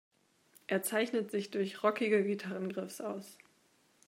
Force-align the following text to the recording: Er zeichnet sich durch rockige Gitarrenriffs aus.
Er 0.65 0.81
zeichnet 0.81 1.29
sich 1.29 1.51
durch 1.51 1.83
rockige 1.83 2.23
Gitarrenriffs 2.23 3.01
aus. 3.01 3.37